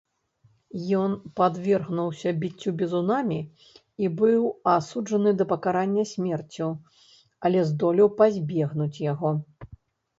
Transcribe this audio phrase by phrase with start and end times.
[1.01, 3.37] Ён падвергнуўся біццю бізунамі
[4.05, 4.41] і быў
[4.75, 6.67] асуджаны да пакарання смерцю,
[7.47, 9.39] але здолеў пазбегнуць яго.